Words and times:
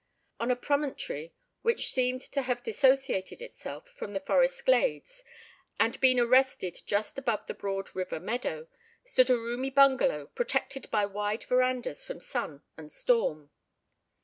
On 0.39 0.49
a 0.49 0.55
promontory 0.55 1.35
which 1.61 1.91
seemed 1.93 2.23
to 2.31 2.41
have 2.41 2.63
dissociated 2.63 3.39
itself 3.39 3.87
from 3.89 4.13
the 4.13 4.19
forest 4.19 4.65
glades, 4.65 5.23
and 5.79 5.99
been 6.01 6.19
arrested 6.19 6.79
just 6.87 7.19
above 7.19 7.45
the 7.45 7.53
broad 7.53 7.95
river 7.95 8.19
meadow, 8.19 8.67
stood 9.05 9.29
a 9.29 9.37
roomy 9.37 9.69
bungalow 9.69 10.25
protected 10.33 10.89
by 10.89 11.05
wide 11.05 11.43
verandahs 11.43 12.03
from 12.03 12.19
sun 12.19 12.63
and 12.75 12.91
storm. 12.91 13.51